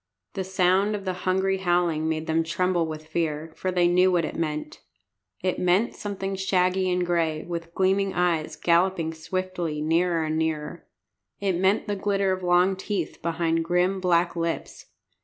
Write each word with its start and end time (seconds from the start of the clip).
The 0.33 0.43
sound 0.43 0.95
of 0.95 1.05
the 1.05 1.13
hungry 1.29 1.57
howling 1.59 2.09
made 2.09 2.25
them 2.25 2.41
tremble 2.43 2.87
with 2.87 3.05
fear, 3.05 3.53
for 3.55 3.71
they 3.71 3.87
knew 3.87 4.11
what 4.11 4.25
it 4.25 4.35
meant. 4.35 4.81
It 5.43 5.59
meant 5.59 5.93
something 5.93 6.33
shaggy 6.35 6.89
and 6.91 7.05
gray, 7.05 7.43
with 7.43 7.75
gleaming 7.75 8.15
eyes, 8.15 8.55
galloping 8.55 9.13
swiftly 9.13 9.79
nearer 9.79 10.23
and 10.25 10.39
nearer. 10.39 10.87
It 11.39 11.53
meant 11.55 11.85
the 11.87 11.95
glitter 11.95 12.31
of 12.31 12.41
long 12.41 12.75
teeth 12.75 13.21
behind 13.21 13.63
grim 13.63 13.99
black 13.99 14.35
lips. 14.35 14.87